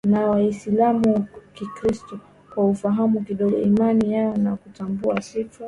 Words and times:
na 0.09 0.27
Waislamu 0.29 1.25
Kikristo 1.53 2.19
kwa 2.55 2.65
kufahamu 2.69 3.21
kidogo 3.21 3.57
imani 3.57 4.13
yao 4.13 4.37
na 4.37 4.55
kutambua 4.55 5.21
sifa 5.21 5.59